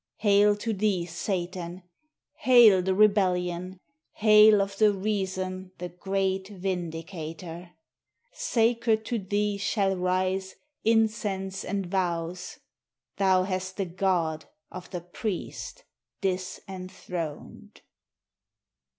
[0.17, 1.83] Hail to thee, Satan;
[2.37, 3.79] Hail the rebellion!
[4.13, 7.73] Hail, of the reason the Great Vindicator!
[8.33, 12.57] Sacred to thee shall rise Incense and vows.
[13.17, 15.83] Thou hast the god Of the priest
[16.23, 17.81] disenthroned!